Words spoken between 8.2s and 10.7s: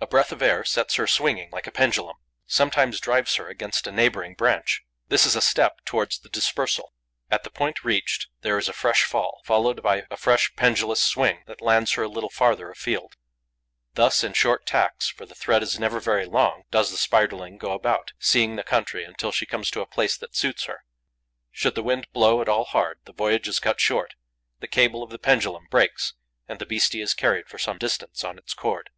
there is a fresh fall, followed by a fresh